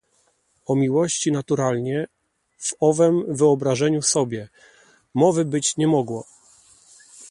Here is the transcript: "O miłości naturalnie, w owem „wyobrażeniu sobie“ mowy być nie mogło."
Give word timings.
"O 0.65 0.75
miłości 0.75 1.31
naturalnie, 1.31 2.07
w 2.57 2.71
owem 2.79 3.23
„wyobrażeniu 3.35 4.01
sobie“ 4.01 4.49
mowy 5.13 5.45
być 5.45 5.77
nie 5.77 5.87
mogło." 5.87 6.25